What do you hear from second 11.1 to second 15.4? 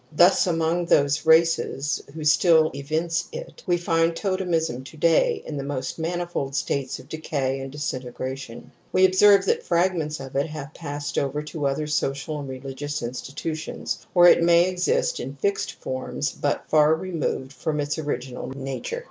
over to other social and religious institutions; or it may exist in